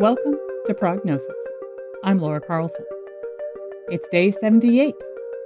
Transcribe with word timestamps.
Welcome 0.00 0.38
to 0.64 0.72
Prognosis. 0.72 1.46
I'm 2.04 2.20
Laura 2.20 2.40
Carlson. 2.40 2.86
It's 3.88 4.08
day 4.08 4.30
78 4.30 4.94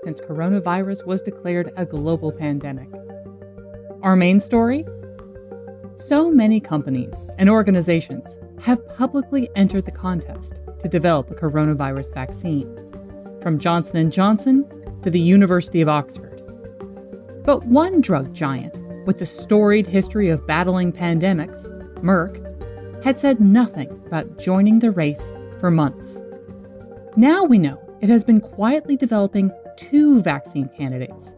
since 0.04 0.20
coronavirus 0.20 1.04
was 1.06 1.20
declared 1.22 1.72
a 1.76 1.84
global 1.84 2.30
pandemic. 2.30 2.86
Our 4.04 4.14
main 4.14 4.38
story? 4.38 4.86
So 5.96 6.30
many 6.30 6.60
companies 6.60 7.26
and 7.36 7.50
organizations 7.50 8.38
have 8.60 8.86
publicly 8.96 9.50
entered 9.56 9.86
the 9.86 9.90
contest 9.90 10.60
to 10.84 10.88
develop 10.88 11.32
a 11.32 11.34
coronavirus 11.34 12.14
vaccine, 12.14 12.72
from 13.42 13.58
Johnson 13.58 14.08
& 14.10 14.12
Johnson 14.12 14.64
to 15.02 15.10
the 15.10 15.18
University 15.18 15.80
of 15.80 15.88
Oxford. 15.88 16.40
But 17.44 17.64
one 17.64 18.00
drug 18.00 18.32
giant 18.32 18.76
with 19.04 19.20
a 19.20 19.26
storied 19.26 19.88
history 19.88 20.28
of 20.28 20.46
battling 20.46 20.92
pandemics, 20.92 21.66
Merck, 22.04 22.53
had 23.04 23.18
said 23.18 23.38
nothing 23.38 23.90
about 24.06 24.38
joining 24.38 24.78
the 24.78 24.90
race 24.90 25.34
for 25.60 25.70
months. 25.70 26.22
Now 27.16 27.44
we 27.44 27.58
know 27.58 27.78
it 28.00 28.08
has 28.08 28.24
been 28.24 28.40
quietly 28.40 28.96
developing 28.96 29.50
two 29.76 30.22
vaccine 30.22 30.70
candidates 30.70 31.34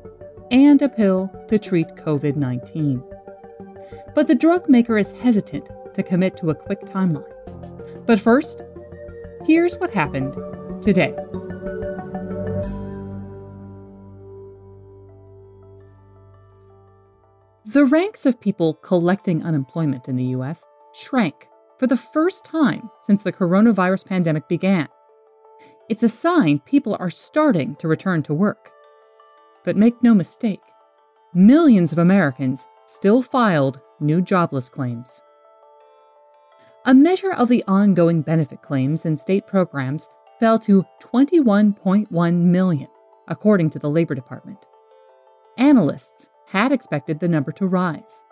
and 0.53 0.81
a 0.81 0.89
pill 0.89 1.29
to 1.49 1.59
treat 1.59 1.89
COVID 1.97 2.37
19. 2.37 3.03
But 4.15 4.29
the 4.29 4.35
drug 4.37 4.69
maker 4.69 4.97
is 4.97 5.11
hesitant 5.21 5.69
to 5.95 6.05
commit 6.05 6.37
to 6.37 6.51
a 6.51 6.55
quick 6.55 6.83
timeline. 6.83 7.27
But 8.07 8.21
first, 8.21 8.63
here's 9.45 9.75
what 9.79 9.91
happened 9.91 10.35
today. 10.85 11.17
The 17.65 17.85
ranks 17.85 18.25
of 18.25 18.41
people 18.41 18.75
collecting 18.75 19.43
unemployment 19.43 20.07
in 20.07 20.15
the 20.15 20.27
US 20.27 20.65
shrank 20.95 21.49
for 21.79 21.87
the 21.87 21.97
first 21.97 22.45
time 22.45 22.91
since 23.01 23.23
the 23.23 23.33
coronavirus 23.33 24.07
pandemic 24.07 24.49
began. 24.49 24.89
It's 25.89 26.03
a 26.03 26.09
sign 26.09 26.61
people 26.61 26.97
are 26.99 27.11
starting 27.11 27.77
to 27.77 27.89
return 27.89 28.23
to 28.25 28.35
work. 28.35 28.71
But 29.65 29.77
make 29.77 30.03
no 30.03 30.15
mistake, 30.15 30.63
millions 31.35 31.93
of 31.93 31.99
Americans 31.99 32.67
still 32.87 33.23
filed 33.23 33.81
new 34.01 34.21
jobless 34.21 34.69
claims. 34.69 35.21
A 36.85 36.95
measure 36.95 37.33
of 37.33 37.49
the 37.49 37.65
ongoing 37.67 38.23
benefit 38.23 38.63
claims 38.63 39.05
in 39.05 39.17
state 39.17 39.47
programs 39.47 40.09
fell 40.39 40.59
to 40.61 40.85
21.1 41.01 42.35
million, 42.43 42.89
according 43.27 43.71
to 43.71 43.79
the 43.79 43.91
Labor 43.91 44.15
Department. 44.15 44.59
Analysts 45.59 46.29
had 46.47 46.71
expected 46.71 47.19
the 47.19 47.29
number 47.29 47.51
to 47.53 47.67
rise. 47.67 48.23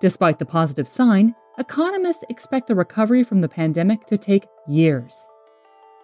Despite 0.00 0.38
the 0.38 0.44
positive 0.44 0.88
sign, 0.88 1.34
economists 1.58 2.24
expect 2.28 2.68
the 2.68 2.74
recovery 2.74 3.22
from 3.22 3.40
the 3.40 3.48
pandemic 3.48 4.06
to 4.06 4.18
take 4.18 4.46
years. 4.66 5.26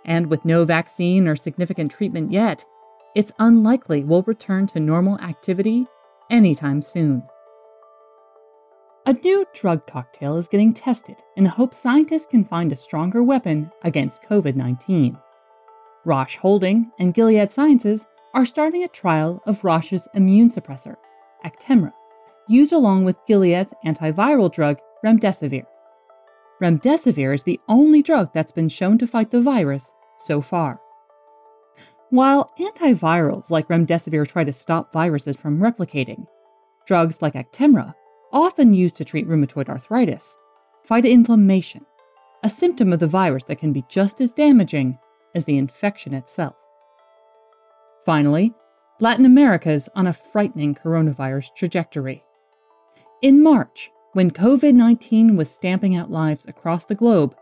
And 0.05 0.29
with 0.29 0.45
no 0.45 0.65
vaccine 0.65 1.29
or 1.29 1.37
significant 1.37 1.93
treatment 1.93 2.33
yet, 2.33 2.65
it's 3.15 3.33
unlikely 3.39 4.05
we'll 4.05 4.23
return 4.23 4.67
to 4.69 4.81
normal 4.81 5.19
activity 5.21 5.87
anytime 6.31 6.81
soon. 6.81 7.23
A 9.07 9.15
new 9.15 9.45
drug 9.55 9.87
cocktail 9.87 10.37
is 10.37 10.47
getting 10.47 10.73
tested 10.73 11.17
in 11.37 11.45
the 11.45 11.51
hope 11.51 11.75
scientists 11.75 12.27
can 12.27 12.45
find 12.45 12.71
a 12.71 12.77
stronger 12.77 13.23
weapon 13.23 13.71
against 13.83 14.23
COVID 14.23 14.55
19. 14.55 15.19
Roche 16.05 16.37
Holding 16.37 16.91
and 16.99 17.13
Gilead 17.13 17.51
Sciences 17.51 18.07
are 18.35 18.45
starting 18.45 18.85
a 18.85 18.89
trial 18.89 19.43
of 19.47 19.65
Roche's 19.65 20.07
immune 20.15 20.49
suppressor, 20.49 20.97
Actemra, 21.45 21.93
used 22.49 22.73
along 22.73 23.05
with 23.05 23.19
Gilead's 23.27 23.75
antiviral 23.85 24.53
drug, 24.53 24.79
remdesivir. 25.05 25.65
Remdesivir 26.63 27.35
is 27.35 27.45
the 27.45 27.61
only 27.69 28.03
drug 28.03 28.33
that's 28.35 28.53
been 28.53 28.69
shown 28.69 28.99
to 28.99 29.07
fight 29.07 29.31
the 29.31 29.41
virus 29.41 29.93
so 30.19 30.41
far. 30.41 30.81
While 32.11 32.51
antivirals 32.59 33.51
like 33.51 33.69
remdesivir 33.69 34.27
try 34.27 34.45
to 34.45 34.53
stop 34.53 34.93
viruses 34.93 35.37
from 35.37 35.61
replicating, 35.61 36.27
drugs 36.87 37.23
like 37.23 37.35
Actemra 37.35 37.95
often 38.33 38.75
used 38.75 38.97
to 38.97 39.05
treat 39.05 39.29
rheumatoid 39.29 39.69
arthritis, 39.69 40.37
fight 40.85 41.07
inflammation, 41.07 41.87
a 42.43 42.51
symptom 42.51 42.93
of 42.93 42.99
the 42.99 43.07
virus 43.07 43.45
that 43.45 43.59
can 43.59 43.73
be 43.73 43.85
just 43.89 44.21
as 44.21 44.33
damaging 44.33 44.99
as 45.35 45.45
the 45.45 45.57
infection 45.57 46.15
itself. 46.15 46.57
Finally, 48.05 48.53
Latin 48.99 49.25
America 49.25 49.71
is 49.71 49.89
on 49.95 50.09
a 50.09 50.13
frightening 50.13 50.75
coronavirus 50.75 51.55
trajectory. 51.57 52.25
In 53.23 53.43
March, 53.43 53.91
when 54.13 54.31
COVID 54.33 54.75
19 54.75 55.37
was 55.37 55.49
stamping 55.51 55.95
out 55.95 56.11
lives 56.11 56.45
across 56.47 56.85
the 56.85 56.95
globe, 56.95 57.37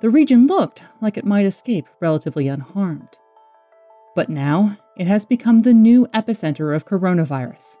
the 0.00 0.08
region 0.08 0.46
looked 0.46 0.82
like 1.02 1.16
it 1.16 1.24
might 1.24 1.44
escape 1.46 1.86
relatively 2.00 2.48
unharmed. 2.48 3.18
But 4.14 4.30
now, 4.30 4.78
it 4.96 5.06
has 5.06 5.26
become 5.26 5.58
the 5.58 5.74
new 5.74 6.06
epicenter 6.14 6.74
of 6.74 6.86
coronavirus. 6.86 7.76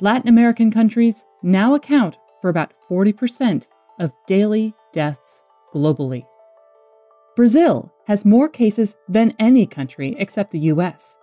Latin 0.00 0.28
American 0.28 0.70
countries 0.70 1.24
now 1.42 1.74
account 1.74 2.16
for 2.40 2.48
about 2.48 2.72
40% 2.88 3.66
of 3.98 4.12
daily 4.28 4.72
deaths 4.92 5.42
globally. 5.74 6.24
Brazil 7.34 7.92
has 8.06 8.24
more 8.24 8.48
cases 8.48 8.94
than 9.08 9.34
any 9.40 9.66
country 9.66 10.14
except 10.18 10.52
the 10.52 10.70
US. 10.72 11.16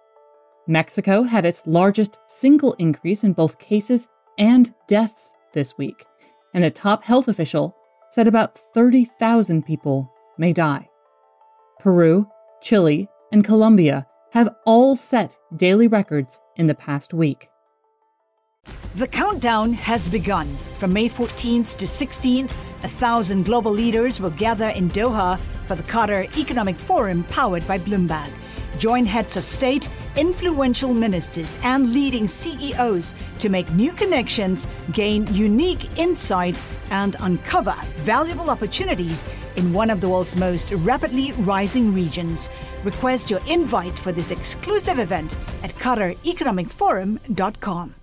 Mexico 0.67 1.23
had 1.23 1.45
its 1.45 1.61
largest 1.65 2.19
single 2.27 2.73
increase 2.73 3.23
in 3.23 3.31
both 3.31 3.59
cases 3.59 4.07
and 4.37 4.73
deaths 4.87 5.33
this 5.53 5.77
week, 5.77 6.05
and 6.55 6.63
a 6.63 6.71
top 6.71 7.03
health 7.03 7.27
official 7.27 7.75
said 8.09 8.27
about 8.27 8.57
30,000 8.73 9.63
people 9.63 10.11
may 10.39 10.53
die. 10.53 10.89
Peru, 11.79 12.25
Chile, 12.61 13.07
and 13.31 13.43
Colombia 13.43 14.07
have 14.31 14.55
all 14.65 14.95
set 14.95 15.37
daily 15.57 15.87
records 15.87 16.39
in 16.55 16.65
the 16.65 16.73
past 16.73 17.13
week. 17.13 17.49
The 18.95 19.07
countdown 19.07 19.73
has 19.73 20.07
begun. 20.07 20.47
From 20.77 20.93
May 20.93 21.09
14th 21.09 21.75
to 21.77 21.85
16th, 21.85 22.51
a 22.83 22.87
thousand 22.87 23.43
global 23.43 23.71
leaders 23.71 24.21
will 24.21 24.29
gather 24.29 24.69
in 24.69 24.89
Doha 24.89 25.37
for 25.67 25.75
the 25.75 25.83
Qatar 25.83 26.35
Economic 26.37 26.79
Forum 26.79 27.25
powered 27.25 27.67
by 27.67 27.77
Bloomberg. 27.77 28.31
Join 28.77 29.05
heads 29.05 29.35
of 29.35 29.43
state, 29.43 29.89
influential 30.15 30.93
ministers, 30.93 31.57
and 31.63 31.93
leading 31.93 32.27
CEOs 32.27 33.15
to 33.39 33.49
make 33.49 33.71
new 33.71 33.93
connections, 33.93 34.67
gain 34.91 35.25
unique 35.33 35.97
insights, 35.97 36.63
and 36.91 37.15
uncover 37.19 37.75
valuable 37.97 38.49
opportunities 38.49 39.25
in 39.55 39.73
one 39.73 39.89
of 39.89 40.01
the 40.01 40.09
world's 40.09 40.35
most 40.35 40.71
rapidly 40.71 41.31
rising 41.33 41.93
regions. 41.93 42.49
Request 42.83 43.31
your 43.31 43.39
invite 43.47 43.97
for 43.97 44.11
this 44.11 44.31
exclusive 44.31 44.99
event 44.99 45.37
at 45.63 45.73
QatarEconomicForum.com. 45.75 47.95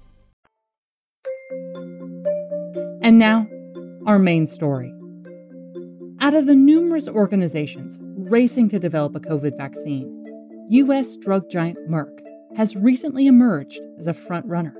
And 3.03 3.19
now, 3.19 3.47
our 4.07 4.19
main 4.19 4.47
story. 4.47 4.95
Out 6.21 6.35
of 6.35 6.47
the 6.47 6.55
numerous 6.55 7.09
organizations 7.09 7.99
racing 8.01 8.69
to 8.69 8.79
develop 8.79 9.17
a 9.17 9.21
COVID 9.21 9.57
vaccine, 9.57 10.22
U.S. 10.73 11.19
drug 11.19 11.51
giant 11.51 11.77
Merck 11.87 12.21
has 12.57 12.77
recently 12.77 13.27
emerged 13.27 13.83
as 13.99 14.07
a 14.07 14.15
frontrunner. 14.15 14.73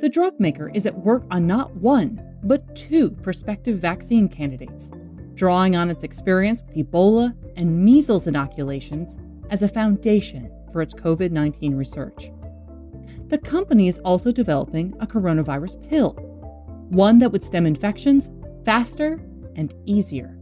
The 0.00 0.08
drug 0.08 0.40
maker 0.40 0.68
is 0.74 0.84
at 0.84 0.98
work 1.04 1.22
on 1.30 1.46
not 1.46 1.76
one, 1.76 2.20
but 2.42 2.74
two 2.74 3.12
prospective 3.22 3.78
vaccine 3.78 4.28
candidates, 4.28 4.90
drawing 5.34 5.76
on 5.76 5.90
its 5.90 6.02
experience 6.02 6.60
with 6.60 6.74
Ebola 6.74 7.36
and 7.54 7.84
measles 7.84 8.26
inoculations 8.26 9.14
as 9.50 9.62
a 9.62 9.68
foundation 9.68 10.50
for 10.72 10.82
its 10.82 10.92
COVID 10.92 11.30
19 11.30 11.76
research. 11.76 12.32
The 13.28 13.38
company 13.38 13.86
is 13.86 14.00
also 14.00 14.32
developing 14.32 14.96
a 14.98 15.06
coronavirus 15.06 15.88
pill 15.88 16.14
one 16.88 17.20
that 17.20 17.30
would 17.30 17.44
stem 17.44 17.64
infections 17.64 18.28
faster 18.64 19.20
and 19.54 19.72
easier. 19.86 20.36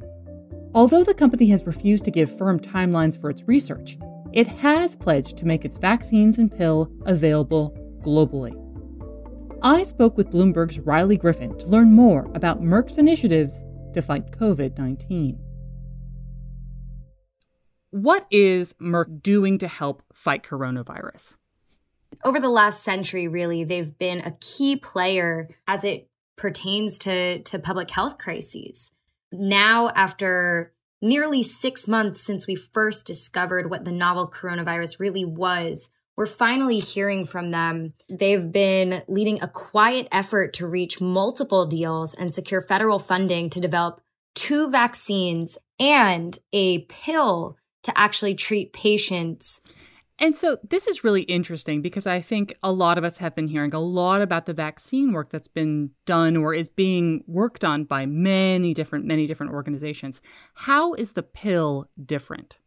Although 0.73 1.05
the 1.05 1.13
company 1.13 1.49
has 1.51 1.67
refused 1.67 2.07
to 2.07 2.11
give 2.11 2.35
firm 2.39 2.59
timelines 2.59 3.21
for 3.21 3.29
its 3.29 3.43
research, 3.47 3.99
it 4.33 4.47
has 4.47 4.97
pledged 4.97 5.39
to 5.39 5.47
make 5.47 5.65
its 5.65 5.77
vaccines 5.77 6.39
and 6.39 6.57
pill 6.57 6.91
available 7.07 7.77
globally. 8.03 8.57
I 9.63 9.83
spoke 9.83 10.17
with 10.17 10.31
Bloomberg's 10.31 10.79
Riley 10.79 11.17
Griffin 11.17 11.57
to 11.59 11.67
learn 11.67 11.93
more 11.93 12.31
about 12.35 12.63
Merck's 12.63 12.99
initiatives 12.99 13.63
to 13.95 14.03
fight 14.03 14.31
COVID 14.31 14.79
19. 14.79 15.39
What 17.91 18.27
is 18.31 18.75
Merck 18.75 19.23
doing 19.23 19.59
to 19.59 19.69
help 19.69 20.03
fight 20.13 20.43
coronavirus? 20.43 21.35
Over 22.25 22.39
the 22.39 22.49
last 22.49 22.83
century, 22.83 23.27
really, 23.27 23.65
they've 23.65 23.99
been 23.99 24.21
a 24.21 24.37
key 24.41 24.77
player 24.77 25.49
as 25.67 25.85
it 25.85 26.09
pertains 26.37 26.99
to, 27.01 27.43
to 27.43 27.59
public 27.59 27.91
health 27.91 28.19
crises. 28.19 28.93
Now, 29.33 29.89
after 29.91 30.73
nearly 31.01 31.43
six 31.43 31.87
months 31.87 32.21
since 32.21 32.47
we 32.47 32.55
first 32.55 33.07
discovered 33.07 33.71
what 33.71 33.85
the 33.85 33.93
novel 33.93 34.29
coronavirus 34.29 34.99
really 34.99 35.25
was, 35.25 35.91
we're 36.17 36.27
finally 36.27 36.81
hearing 36.81 37.25
from 37.25 37.53
them. 37.53 37.95
They've 38.09 38.51
been 38.51 39.03
leading 39.07 39.41
a 39.41 39.47
quiet 39.47 40.09
effort 40.11 40.53
to 40.55 40.67
reach 40.67 41.01
multiple 41.01 41.65
deals 41.65 42.13
and 42.13 42.35
secure 42.35 42.61
federal 42.61 42.99
funding 42.99 43.51
to 43.51 43.61
develop 43.61 44.01
two 44.35 44.69
vaccines 44.71 45.59
and 45.79 46.37
a 46.53 46.81
pill 46.87 47.57
to 47.85 47.97
actually 47.97 48.35
treat 48.35 48.73
patients. 48.73 49.61
And 50.21 50.37
so 50.37 50.59
this 50.69 50.89
is 50.89 51.05
really 51.05 51.23
interesting 51.23 51.81
because 51.81 52.07
I 52.07 52.21
think 52.21 52.57
a 52.63 52.73
lot 52.73 52.99
of 52.99 53.05
us 53.05 53.19
have 53.19 53.37
been 53.37 53.47
hearing 53.47 53.73
a 53.73 53.81
lot 53.81 54.21
about 54.21 54.47
the 54.47 54.53
vaccine 54.53 55.13
work 55.13 55.31
that's 55.31 55.49
been 55.49 55.91
done 56.07 56.37
or 56.37 56.53
is 56.53 56.71
being 56.71 57.23
worked 57.27 57.65
on 57.65 57.85
by 57.85 58.05
many 58.05 58.75
different 58.75 59.05
many 59.05 59.27
different 59.27 59.53
organizations. 59.53 60.21
How 60.55 60.95
is 60.95 61.13
the 61.13 61.23
pill 61.23 61.89
different? 62.05 62.59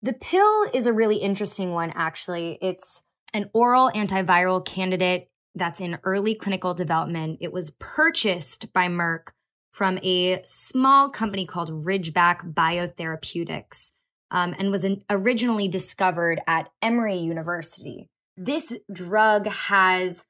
The 0.00 0.12
pill 0.12 0.64
is 0.72 0.86
a 0.86 0.92
really 0.92 1.16
interesting 1.16 1.72
one, 1.72 1.90
actually. 1.94 2.58
It's 2.60 3.02
an 3.32 3.50
oral 3.52 3.90
antiviral 3.94 4.64
candidate 4.64 5.30
that's 5.54 5.80
in 5.80 5.98
early 6.04 6.34
clinical 6.34 6.74
development. 6.74 7.38
It 7.40 7.52
was 7.52 7.72
purchased 7.78 8.72
by 8.72 8.86
Merck 8.88 9.28
from 9.72 9.98
a 10.02 10.40
small 10.44 11.08
company 11.08 11.46
called 11.46 11.70
Ridgeback 11.70 12.52
Biotherapeutics 12.54 13.92
um, 14.30 14.54
and 14.58 14.70
was 14.70 14.84
in, 14.84 15.02
originally 15.10 15.68
discovered 15.68 16.40
at 16.46 16.70
Emory 16.82 17.16
University. 17.16 18.08
This 18.36 18.78
drug 18.92 19.46
has 19.46 20.26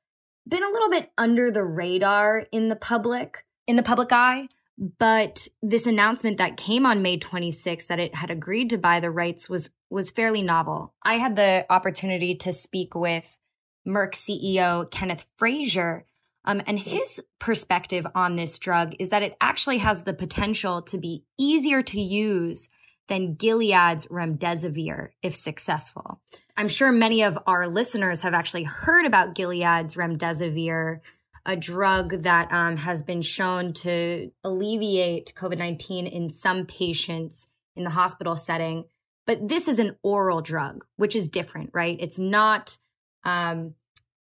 been 0.46 0.62
a 0.62 0.68
little 0.68 0.90
bit 0.90 1.10
under 1.16 1.50
the 1.50 1.64
radar 1.64 2.46
in 2.52 2.68
the 2.68 2.76
public, 2.76 3.44
in 3.66 3.76
the 3.76 3.82
public 3.82 4.12
eye. 4.12 4.48
But 4.76 5.48
this 5.62 5.86
announcement 5.86 6.36
that 6.38 6.56
came 6.56 6.84
on 6.84 7.00
May 7.00 7.16
26 7.16 7.86
that 7.86 8.00
it 8.00 8.16
had 8.16 8.30
agreed 8.30 8.70
to 8.70 8.78
buy 8.78 8.98
the 9.00 9.10
rights 9.10 9.48
was 9.48 9.70
was 9.88 10.10
fairly 10.10 10.42
novel. 10.42 10.94
I 11.04 11.14
had 11.14 11.36
the 11.36 11.64
opportunity 11.70 12.34
to 12.36 12.52
speak 12.52 12.94
with 12.94 13.38
Merck 13.86 14.14
CEO 14.14 14.90
Kenneth 14.90 15.26
Frazier, 15.36 16.06
um, 16.44 16.60
and 16.66 16.80
his 16.80 17.22
perspective 17.38 18.04
on 18.16 18.34
this 18.34 18.58
drug 18.58 18.94
is 18.98 19.10
that 19.10 19.22
it 19.22 19.36
actually 19.40 19.78
has 19.78 20.02
the 20.02 20.12
potential 20.12 20.82
to 20.82 20.98
be 20.98 21.24
easier 21.38 21.80
to 21.82 22.00
use 22.00 22.68
than 23.08 23.36
Gilead's 23.36 24.06
remdesivir 24.06 25.10
if 25.22 25.34
successful. 25.34 26.20
I'm 26.56 26.68
sure 26.68 26.92
many 26.92 27.22
of 27.22 27.38
our 27.46 27.66
listeners 27.66 28.22
have 28.22 28.34
actually 28.34 28.64
heard 28.64 29.06
about 29.06 29.34
Gilead's 29.34 29.96
remdesivir 29.96 31.00
a 31.46 31.56
drug 31.56 32.22
that 32.22 32.50
um, 32.52 32.76
has 32.78 33.02
been 33.02 33.22
shown 33.22 33.72
to 33.72 34.30
alleviate 34.42 35.34
COVID 35.36 35.58
19 35.58 36.06
in 36.06 36.30
some 36.30 36.66
patients 36.66 37.48
in 37.76 37.84
the 37.84 37.90
hospital 37.90 38.36
setting. 38.36 38.84
But 39.26 39.48
this 39.48 39.68
is 39.68 39.78
an 39.78 39.96
oral 40.02 40.40
drug, 40.40 40.84
which 40.96 41.16
is 41.16 41.28
different, 41.28 41.70
right? 41.72 41.96
It's 42.00 42.18
not 42.18 42.78
um, 43.24 43.74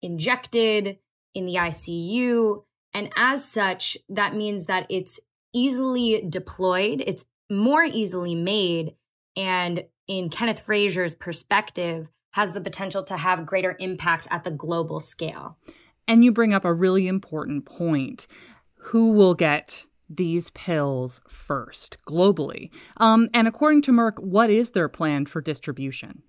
injected 0.02 0.98
in 1.34 1.46
the 1.46 1.56
ICU. 1.56 2.64
And 2.94 3.12
as 3.16 3.48
such, 3.48 3.98
that 4.10 4.36
means 4.36 4.66
that 4.66 4.86
it's 4.90 5.20
easily 5.54 6.24
deployed, 6.28 7.04
it's 7.06 7.26
more 7.52 7.84
easily 7.84 8.34
made. 8.34 8.96
And 9.36 9.84
in 10.08 10.30
Kenneth 10.30 10.60
Frazier's 10.60 11.14
perspective, 11.14 12.10
has 12.32 12.54
the 12.54 12.62
potential 12.62 13.04
to 13.04 13.18
have 13.18 13.46
greater 13.46 13.76
impact 13.80 14.28
at 14.32 14.44
the 14.44 14.52
global 14.52 15.00
scale. 15.00 15.58
And 16.08 16.24
you 16.24 16.32
bring 16.32 16.54
up 16.54 16.66
a 16.66 16.74
really 16.74 17.08
important 17.08 17.66
point. 17.66 18.28
Who 18.76 19.12
will 19.12 19.34
get 19.34 19.86
these 20.10 20.50
pills 20.52 21.22
first 21.28 21.98
globally? 22.06 22.72
Um, 22.98 23.30
and 23.34 23.48
according 23.48 23.84
to 23.84 23.92
Merck, 23.92 24.20
what 24.20 24.50
is 24.50 24.72
their 24.72 24.90
plan 24.90 25.26
for 25.26 25.42
distribution? 25.42 26.24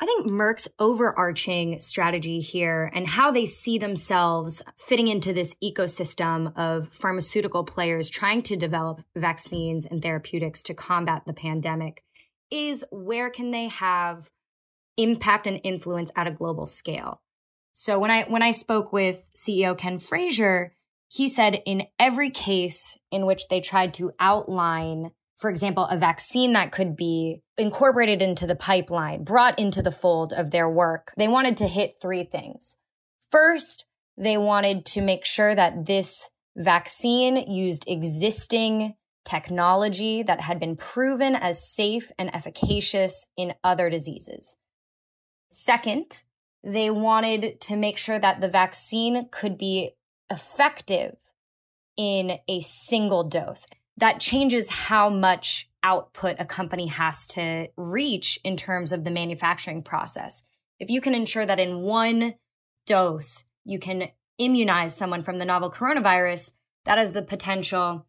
I 0.00 0.06
think 0.06 0.28
Merck's 0.28 0.66
overarching 0.78 1.78
strategy 1.78 2.40
here 2.40 2.90
and 2.92 3.06
how 3.06 3.30
they 3.30 3.46
see 3.46 3.78
themselves 3.78 4.62
fitting 4.76 5.06
into 5.06 5.32
this 5.32 5.54
ecosystem 5.62 6.52
of 6.56 6.88
pharmaceutical 6.92 7.62
players 7.62 8.10
trying 8.10 8.42
to 8.42 8.56
develop 8.56 9.02
vaccines 9.14 9.86
and 9.86 10.02
therapeutics 10.02 10.62
to 10.64 10.74
combat 10.74 11.22
the 11.26 11.32
pandemic 11.32 12.02
is 12.50 12.84
where 12.90 13.30
can 13.30 13.52
they 13.52 13.68
have 13.68 14.30
impact 14.96 15.46
and 15.46 15.60
influence 15.62 16.10
at 16.16 16.26
a 16.26 16.32
global 16.32 16.66
scale? 16.66 17.20
So 17.72 17.98
when 17.98 18.10
I 18.10 18.22
when 18.24 18.42
I 18.42 18.50
spoke 18.50 18.92
with 18.92 19.28
CEO 19.36 19.76
Ken 19.76 19.98
Frazier, 19.98 20.74
he 21.08 21.28
said 21.28 21.62
in 21.66 21.86
every 21.98 22.30
case 22.30 22.98
in 23.10 23.26
which 23.26 23.48
they 23.48 23.60
tried 23.60 23.94
to 23.94 24.12
outline, 24.18 25.12
for 25.36 25.50
example, 25.50 25.86
a 25.86 25.96
vaccine 25.96 26.52
that 26.52 26.72
could 26.72 26.96
be 26.96 27.42
incorporated 27.58 28.22
into 28.22 28.46
the 28.46 28.56
pipeline, 28.56 29.24
brought 29.24 29.58
into 29.58 29.82
the 29.82 29.90
fold 29.90 30.32
of 30.32 30.50
their 30.50 30.68
work, 30.68 31.12
they 31.16 31.28
wanted 31.28 31.56
to 31.58 31.66
hit 31.66 31.96
three 32.00 32.24
things. 32.24 32.76
First, 33.30 33.84
they 34.16 34.36
wanted 34.36 34.84
to 34.86 35.00
make 35.00 35.24
sure 35.24 35.54
that 35.54 35.86
this 35.86 36.30
vaccine 36.56 37.36
used 37.50 37.84
existing 37.88 38.94
technology 39.24 40.22
that 40.22 40.42
had 40.42 40.60
been 40.60 40.76
proven 40.76 41.34
as 41.34 41.68
safe 41.68 42.12
and 42.18 42.34
efficacious 42.34 43.26
in 43.36 43.54
other 43.64 43.90
diseases. 43.90 44.56
Second, 45.50 46.22
they 46.62 46.90
wanted 46.90 47.60
to 47.62 47.76
make 47.76 47.98
sure 47.98 48.18
that 48.18 48.40
the 48.40 48.48
vaccine 48.48 49.28
could 49.30 49.58
be 49.58 49.92
effective 50.30 51.16
in 51.96 52.38
a 52.48 52.60
single 52.60 53.24
dose. 53.24 53.66
That 53.96 54.20
changes 54.20 54.70
how 54.70 55.08
much 55.08 55.68
output 55.82 56.36
a 56.38 56.44
company 56.44 56.86
has 56.86 57.26
to 57.28 57.68
reach 57.76 58.38
in 58.42 58.56
terms 58.56 58.90
of 58.90 59.04
the 59.04 59.10
manufacturing 59.10 59.82
process. 59.82 60.42
If 60.80 60.90
you 60.90 61.00
can 61.00 61.14
ensure 61.14 61.46
that 61.46 61.60
in 61.60 61.82
one 61.82 62.34
dose, 62.86 63.44
you 63.64 63.78
can 63.78 64.08
immunize 64.38 64.96
someone 64.96 65.22
from 65.22 65.38
the 65.38 65.44
novel 65.44 65.70
coronavirus, 65.70 66.52
that 66.84 66.98
has 66.98 67.12
the 67.12 67.22
potential 67.22 68.06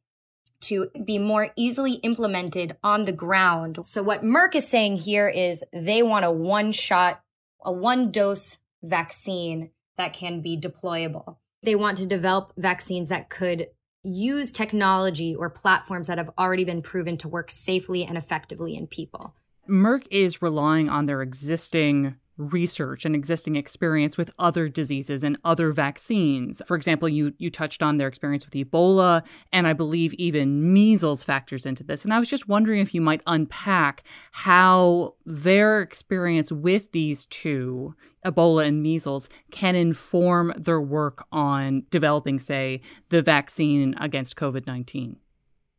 to 0.62 0.90
be 1.04 1.20
more 1.20 1.52
easily 1.56 1.94
implemented 1.96 2.76
on 2.84 3.06
the 3.06 3.12
ground. 3.12 3.80
So 3.84 4.02
what 4.02 4.24
Merck 4.24 4.56
is 4.56 4.68
saying 4.68 4.98
here 4.98 5.28
is 5.28 5.64
they 5.72 6.02
want 6.02 6.26
a 6.26 6.32
one 6.32 6.72
shot 6.72 7.22
a 7.64 7.72
one 7.72 8.12
dose 8.12 8.60
vaccine 8.84 9.72
that 9.98 10.14
can 10.14 10.42
be 10.42 10.58
deployable. 10.58 11.38
They 11.64 11.76
want 11.76 11.98
to 11.98 12.06
develop 12.06 12.54
vaccines 12.58 13.10
that 13.10 13.30
could 13.30 13.68
use 14.06 14.52
technology 14.52 15.36
or 15.36 15.50
platforms 15.50 16.08
that 16.08 16.18
have 16.18 16.30
already 16.38 16.64
been 16.64 16.82
proven 16.82 17.18
to 17.18 17.28
work 17.28 17.50
safely 17.50 18.06
and 18.06 18.18
effectively 18.18 18.76
in 18.76 18.88
people. 18.88 19.36
Merck 19.68 20.06
is 20.12 20.42
relying 20.42 20.90
on 20.90 21.08
their 21.08 21.22
existing 21.22 22.16
research 22.38 23.06
and 23.06 23.16
existing 23.16 23.56
experience 23.56 24.18
with 24.18 24.32
other 24.38 24.68
diseases 24.68 25.24
and 25.24 25.38
other 25.44 25.72
vaccines. 25.72 26.62
For 26.66 26.76
example, 26.76 27.08
you 27.08 27.34
you 27.38 27.50
touched 27.50 27.82
on 27.82 27.98
their 27.98 28.08
experience 28.08 28.46
with 28.46 28.54
Ebola 28.54 29.26
and 29.54 29.68
I 29.68 29.74
believe 29.74 30.14
even 30.16 30.74
measles 30.74 31.24
factors 31.24 31.66
into 31.66 31.84
this. 31.84 32.04
And 32.04 32.14
I 32.14 32.20
was 32.20 32.30
just 32.30 32.48
wondering 32.48 32.80
if 32.80 32.94
you 32.94 33.02
might 33.02 33.22
unpack 33.28 34.04
how 34.32 35.16
their 35.26 35.82
experience 35.82 36.52
with 36.52 36.92
these 36.92 37.26
two, 37.26 37.96
Ebola 38.26 38.68
and 38.68 38.84
measles, 38.84 39.30
can 39.52 39.76
inform 39.76 40.54
their 40.58 40.82
work 40.82 41.26
on 41.32 41.84
developing 41.90 42.40
say 42.40 42.82
the 43.10 43.22
vaccine 43.22 43.96
against 44.00 44.36
COVID-19. 44.36 45.16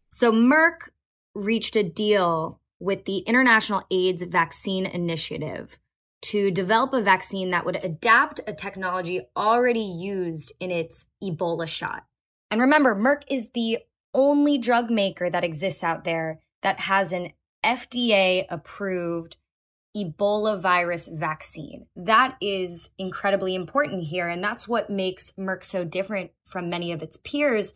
So 0.08 0.32
Merck 0.32 0.88
reached 1.34 1.76
a 1.76 1.82
deal 1.82 2.60
with 2.78 3.04
the 3.04 3.18
International 3.18 3.82
AIDS 3.90 4.22
Vaccine 4.22 4.86
Initiative 4.86 5.78
to 6.26 6.50
develop 6.50 6.92
a 6.92 7.00
vaccine 7.00 7.50
that 7.50 7.64
would 7.64 7.82
adapt 7.84 8.40
a 8.48 8.52
technology 8.52 9.20
already 9.36 9.80
used 9.80 10.52
in 10.58 10.72
its 10.72 11.06
Ebola 11.22 11.68
shot. 11.68 12.04
And 12.50 12.60
remember, 12.60 12.96
Merck 12.96 13.22
is 13.30 13.50
the 13.50 13.78
only 14.12 14.58
drug 14.58 14.90
maker 14.90 15.30
that 15.30 15.44
exists 15.44 15.84
out 15.84 16.02
there 16.02 16.40
that 16.62 16.80
has 16.80 17.12
an 17.12 17.32
FDA 17.64 18.44
approved 18.50 19.36
Ebola 19.96 20.60
virus 20.60 21.06
vaccine. 21.06 21.86
That 21.94 22.36
is 22.40 22.90
incredibly 22.98 23.54
important 23.54 24.04
here. 24.04 24.28
And 24.28 24.42
that's 24.42 24.66
what 24.66 24.90
makes 24.90 25.30
Merck 25.38 25.62
so 25.62 25.84
different 25.84 26.32
from 26.44 26.68
many 26.68 26.90
of 26.90 27.02
its 27.02 27.16
peers 27.18 27.74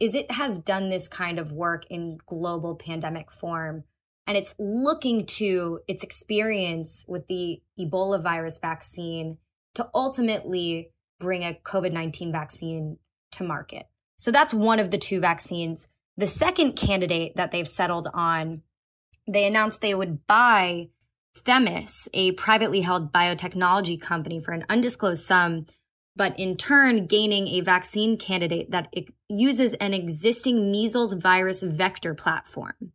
is 0.00 0.14
it 0.14 0.30
has 0.30 0.58
done 0.58 0.88
this 0.88 1.06
kind 1.06 1.38
of 1.38 1.52
work 1.52 1.84
in 1.90 2.18
global 2.24 2.74
pandemic 2.74 3.30
form 3.30 3.84
and 4.26 4.36
it's 4.36 4.54
looking 4.58 5.26
to 5.26 5.80
its 5.88 6.02
experience 6.02 7.04
with 7.08 7.26
the 7.26 7.62
Ebola 7.78 8.22
virus 8.22 8.58
vaccine 8.58 9.38
to 9.74 9.88
ultimately 9.94 10.90
bring 11.18 11.42
a 11.42 11.54
COVID 11.64 11.92
19 11.92 12.32
vaccine 12.32 12.98
to 13.32 13.44
market. 13.44 13.86
So 14.16 14.30
that's 14.30 14.52
one 14.52 14.78
of 14.78 14.90
the 14.90 14.98
two 14.98 15.20
vaccines. 15.20 15.88
The 16.16 16.26
second 16.26 16.72
candidate 16.72 17.36
that 17.36 17.50
they've 17.50 17.66
settled 17.66 18.08
on, 18.12 18.62
they 19.26 19.46
announced 19.46 19.80
they 19.80 19.94
would 19.94 20.26
buy 20.26 20.88
Themis, 21.36 22.08
a 22.12 22.32
privately 22.32 22.80
held 22.82 23.12
biotechnology 23.12 24.00
company, 24.00 24.40
for 24.40 24.52
an 24.52 24.66
undisclosed 24.68 25.24
sum, 25.24 25.66
but 26.16 26.38
in 26.38 26.56
turn 26.56 27.06
gaining 27.06 27.48
a 27.48 27.60
vaccine 27.60 28.16
candidate 28.16 28.70
that 28.72 28.92
uses 29.28 29.74
an 29.74 29.94
existing 29.94 30.70
measles 30.70 31.14
virus 31.14 31.62
vector 31.62 32.14
platform. 32.14 32.92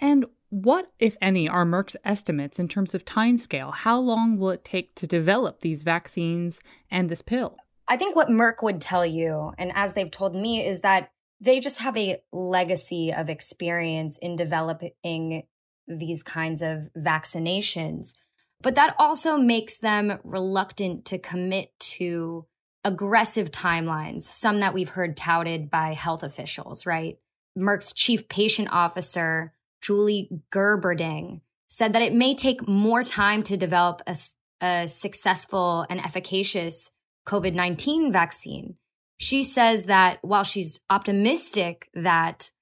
And 0.00 0.26
what, 0.64 0.90
if 0.98 1.16
any, 1.20 1.48
are 1.48 1.64
Merck's 1.64 1.96
estimates 2.04 2.58
in 2.58 2.68
terms 2.68 2.94
of 2.94 3.04
timescale? 3.04 3.74
How 3.74 3.98
long 3.98 4.38
will 4.38 4.50
it 4.50 4.64
take 4.64 4.94
to 4.96 5.06
develop 5.06 5.60
these 5.60 5.82
vaccines 5.82 6.60
and 6.90 7.08
this 7.08 7.22
pill? 7.22 7.56
I 7.88 7.96
think 7.96 8.14
what 8.14 8.28
Merck 8.28 8.62
would 8.62 8.80
tell 8.80 9.06
you, 9.06 9.52
and 9.58 9.72
as 9.74 9.94
they've 9.94 10.10
told 10.10 10.34
me, 10.34 10.64
is 10.64 10.80
that 10.82 11.10
they 11.40 11.60
just 11.60 11.80
have 11.80 11.96
a 11.96 12.18
legacy 12.32 13.12
of 13.12 13.30
experience 13.30 14.18
in 14.18 14.36
developing 14.36 15.44
these 15.86 16.22
kinds 16.22 16.62
of 16.62 16.88
vaccinations. 16.96 18.12
But 18.60 18.74
that 18.74 18.94
also 18.98 19.36
makes 19.36 19.78
them 19.78 20.18
reluctant 20.24 21.04
to 21.06 21.18
commit 21.18 21.78
to 21.78 22.46
aggressive 22.84 23.50
timelines, 23.50 24.22
some 24.22 24.60
that 24.60 24.74
we've 24.74 24.88
heard 24.90 25.16
touted 25.16 25.70
by 25.70 25.94
health 25.94 26.22
officials, 26.22 26.84
right? 26.84 27.18
Merck's 27.56 27.92
chief 27.92 28.28
patient 28.28 28.68
officer, 28.70 29.54
Julie 29.80 30.28
Gerberding, 30.52 31.40
said 31.68 31.92
that 31.92 32.02
it 32.02 32.14
may 32.14 32.34
take 32.34 32.66
more 32.66 33.04
time 33.04 33.42
to 33.44 33.56
develop 33.56 34.02
a, 34.06 34.16
a 34.64 34.88
successful 34.88 35.86
and 35.88 36.00
efficacious 36.00 36.90
COVID 37.26 37.54
19 37.54 38.10
vaccine. 38.10 38.76
She 39.18 39.42
says 39.42 39.84
that 39.84 40.18
while 40.22 40.44
she's 40.44 40.80
optimistic 40.88 41.90
that 41.92 42.52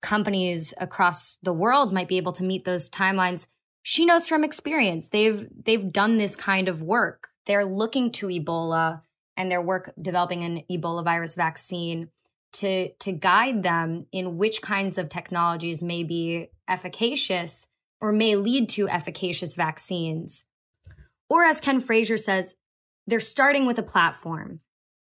companies 0.00 0.74
across 0.80 1.38
the 1.42 1.52
world 1.52 1.92
might 1.92 2.08
be 2.08 2.16
able 2.16 2.32
to 2.32 2.42
meet 2.42 2.64
those 2.64 2.90
timelines, 2.90 3.46
she 3.82 4.04
knows 4.04 4.28
from 4.28 4.44
experience 4.44 5.08
they've 5.08 5.46
they've 5.64 5.92
done 5.92 6.16
this 6.16 6.34
kind 6.34 6.68
of 6.68 6.82
work. 6.82 7.28
They're 7.46 7.64
looking 7.64 8.10
to 8.12 8.28
Ebola 8.28 9.02
and 9.36 9.50
their 9.50 9.62
work 9.62 9.92
developing 10.00 10.44
an 10.44 10.62
Ebola 10.70 11.04
virus 11.04 11.34
vaccine 11.34 12.10
to 12.54 12.92
to 12.94 13.12
guide 13.12 13.62
them 13.62 14.06
in 14.12 14.36
which 14.36 14.62
kinds 14.62 14.98
of 14.98 15.08
technologies 15.08 15.82
may 15.82 16.02
be 16.02 16.48
efficacious 16.68 17.68
or 18.00 18.12
may 18.12 18.34
lead 18.36 18.68
to 18.70 18.88
efficacious 18.88 19.54
vaccines. 19.54 20.46
Or 21.28 21.44
as 21.44 21.60
Ken 21.60 21.80
Frazier 21.80 22.16
says, 22.16 22.56
they're 23.06 23.20
starting 23.20 23.66
with 23.66 23.78
a 23.78 23.82
platform. 23.82 24.60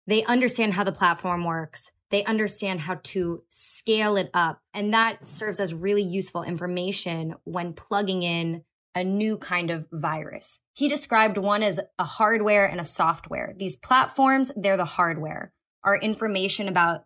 They 0.07 0.23
understand 0.23 0.73
how 0.73 0.83
the 0.83 0.91
platform 0.91 1.43
works. 1.43 1.91
They 2.09 2.23
understand 2.23 2.81
how 2.81 3.01
to 3.03 3.43
scale 3.49 4.15
it 4.15 4.29
up. 4.33 4.61
And 4.73 4.93
that 4.93 5.27
serves 5.27 5.59
as 5.59 5.73
really 5.73 6.03
useful 6.03 6.43
information 6.43 7.35
when 7.43 7.73
plugging 7.73 8.23
in 8.23 8.63
a 8.95 9.03
new 9.03 9.37
kind 9.37 9.69
of 9.69 9.87
virus. 9.91 10.61
He 10.73 10.87
described 10.87 11.37
one 11.37 11.61
as 11.61 11.79
a 11.99 12.03
hardware 12.03 12.65
and 12.65 12.79
a 12.79 12.85
software. 12.85 13.53
These 13.57 13.75
platforms, 13.75 14.51
they're 14.55 14.77
the 14.77 14.85
hardware. 14.85 15.53
Our 15.83 15.97
information 15.97 16.67
about 16.67 17.05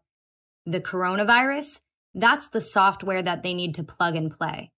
the 0.71 0.81
coronavirus, 0.81 1.81
that's 2.13 2.49
the 2.49 2.61
software 2.61 3.21
that 3.21 3.43
they 3.43 3.53
need 3.53 3.75
to 3.75 3.83
plug 3.83 4.15
and 4.15 4.31
play. 4.31 4.71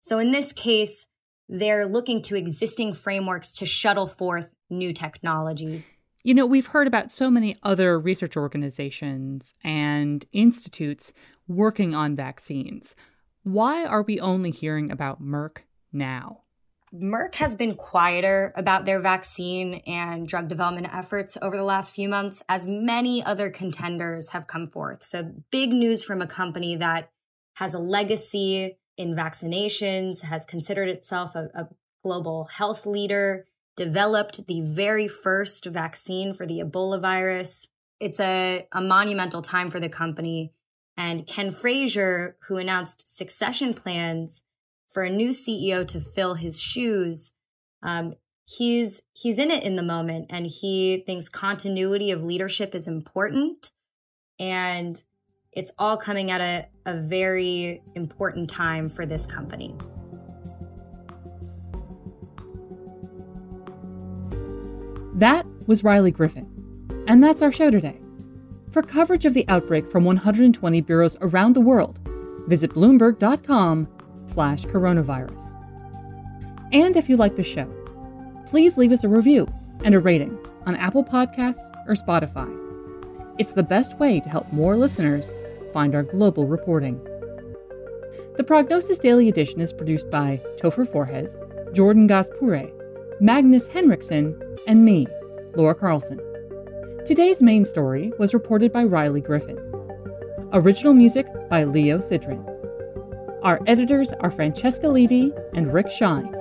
So 0.00 0.18
in 0.18 0.30
this 0.30 0.52
case, 0.52 1.08
they're 1.48 1.86
looking 1.86 2.22
to 2.22 2.36
existing 2.36 2.92
frameworks 2.92 3.52
to 3.52 3.66
shuttle 3.66 4.06
forth 4.06 4.52
new 4.70 4.92
technology. 4.92 5.84
You 6.22 6.34
know, 6.34 6.46
we've 6.46 6.66
heard 6.66 6.86
about 6.86 7.10
so 7.10 7.30
many 7.30 7.56
other 7.62 7.98
research 7.98 8.36
organizations 8.36 9.54
and 9.64 10.24
institutes 10.32 11.12
working 11.46 11.94
on 11.94 12.16
vaccines. 12.16 12.94
Why 13.44 13.84
are 13.84 14.02
we 14.02 14.20
only 14.20 14.50
hearing 14.50 14.90
about 14.90 15.22
Merck 15.22 15.58
now? 15.92 16.42
Merck 16.94 17.34
has 17.36 17.54
been 17.54 17.74
quieter 17.74 18.52
about 18.56 18.86
their 18.86 19.00
vaccine 19.00 19.82
and 19.86 20.26
drug 20.26 20.48
development 20.48 20.88
efforts 20.92 21.36
over 21.42 21.56
the 21.56 21.64
last 21.64 21.94
few 21.94 22.08
months, 22.08 22.42
as 22.48 22.66
many 22.66 23.22
other 23.22 23.50
contenders 23.50 24.30
have 24.30 24.46
come 24.46 24.68
forth. 24.68 25.02
So, 25.02 25.34
big 25.50 25.70
news 25.70 26.02
from 26.02 26.22
a 26.22 26.26
company 26.26 26.76
that 26.76 27.10
has 27.54 27.74
a 27.74 27.78
legacy 27.78 28.78
in 28.96 29.14
vaccinations, 29.14 30.22
has 30.22 30.44
considered 30.44 30.88
itself 30.88 31.34
a, 31.34 31.48
a 31.54 31.68
global 32.02 32.48
health 32.52 32.86
leader, 32.86 33.46
developed 33.76 34.46
the 34.46 34.60
very 34.60 35.06
first 35.06 35.66
vaccine 35.66 36.34
for 36.34 36.46
the 36.46 36.60
Ebola 36.60 37.00
virus. 37.00 37.68
It's 38.00 38.20
a, 38.20 38.66
a 38.72 38.80
monumental 38.80 39.42
time 39.42 39.70
for 39.70 39.78
the 39.78 39.88
company. 39.88 40.52
And 40.96 41.26
Ken 41.26 41.50
Frazier, 41.52 42.36
who 42.48 42.56
announced 42.56 43.16
succession 43.16 43.72
plans 43.74 44.42
for 44.98 45.04
a 45.04 45.10
new 45.10 45.28
CEO 45.28 45.86
to 45.86 46.00
fill 46.00 46.34
his 46.34 46.60
shoes, 46.60 47.32
um, 47.84 48.14
he's 48.48 49.00
he's 49.14 49.38
in 49.38 49.48
it 49.48 49.62
in 49.62 49.76
the 49.76 49.82
moment, 49.84 50.26
and 50.28 50.48
he 50.48 51.04
thinks 51.06 51.28
continuity 51.28 52.10
of 52.10 52.24
leadership 52.24 52.74
is 52.74 52.88
important, 52.88 53.70
and 54.40 55.04
it's 55.52 55.70
all 55.78 55.96
coming 55.96 56.32
at 56.32 56.40
a, 56.40 56.66
a 56.84 56.96
very 56.96 57.80
important 57.94 58.50
time 58.50 58.88
for 58.88 59.06
this 59.06 59.24
company. 59.24 59.72
That 65.14 65.46
was 65.68 65.84
Riley 65.84 66.10
Griffin. 66.10 66.48
And 67.06 67.22
that's 67.22 67.40
our 67.40 67.52
show 67.52 67.70
today. 67.70 68.00
For 68.72 68.82
coverage 68.82 69.26
of 69.26 69.34
the 69.34 69.44
outbreak 69.46 69.92
from 69.92 70.04
120 70.04 70.80
bureaus 70.80 71.16
around 71.20 71.52
the 71.52 71.60
world, 71.60 72.00
visit 72.48 72.72
bloomberg.com 72.72 73.86
slash 74.28 74.64
coronavirus. 74.64 75.54
And 76.72 76.96
if 76.96 77.08
you 77.08 77.16
like 77.16 77.36
the 77.36 77.44
show, 77.44 77.66
please 78.46 78.76
leave 78.76 78.92
us 78.92 79.04
a 79.04 79.08
review 79.08 79.46
and 79.84 79.94
a 79.94 80.00
rating 80.00 80.38
on 80.66 80.76
Apple 80.76 81.04
Podcasts 81.04 81.70
or 81.86 81.94
Spotify. 81.94 82.48
It's 83.38 83.52
the 83.52 83.62
best 83.62 83.98
way 83.98 84.20
to 84.20 84.28
help 84.28 84.52
more 84.52 84.76
listeners 84.76 85.30
find 85.72 85.94
our 85.94 86.02
global 86.02 86.46
reporting. 86.46 87.00
The 88.36 88.44
Prognosis 88.44 88.98
Daily 88.98 89.28
Edition 89.28 89.60
is 89.60 89.72
produced 89.72 90.10
by 90.10 90.40
Topher 90.58 90.86
Forhecz, 90.86 91.36
Jordan 91.74 92.08
Gaspure, 92.08 92.70
Magnus 93.20 93.66
Henriksen, 93.66 94.40
and 94.66 94.84
me, 94.84 95.06
Laura 95.56 95.74
Carlson. 95.74 96.20
Today's 97.06 97.42
main 97.42 97.64
story 97.64 98.12
was 98.18 98.34
reported 98.34 98.72
by 98.72 98.84
Riley 98.84 99.20
Griffin. 99.20 99.58
Original 100.52 100.94
music 100.94 101.26
by 101.48 101.64
Leo 101.64 101.98
Sidran. 101.98 102.44
Our 103.48 103.60
editors 103.66 104.12
are 104.20 104.30
Francesca 104.30 104.88
Levy 104.88 105.32
and 105.54 105.72
Rick 105.72 105.90
Shine. 105.90 106.36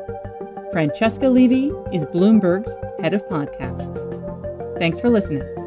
Francesca 0.74 1.30
Levy 1.30 1.68
is 1.94 2.04
Bloomberg's 2.08 2.76
head 3.02 3.14
of 3.14 3.26
podcasts. 3.28 4.78
Thanks 4.78 5.00
for 5.00 5.10
listening. 5.10 5.67